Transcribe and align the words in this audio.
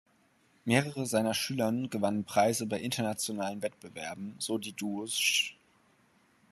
Mehrere 0.65 1.05
seiner 1.05 1.35
Schülern 1.35 1.91
gewannen 1.91 2.23
Preise 2.23 2.65
bei 2.65 2.79
internationalen 2.79 3.61
Wettbewerben, 3.61 4.33
so 4.39 4.57
die 4.57 4.73
Duos 4.73 5.15
Sch. 5.19 5.53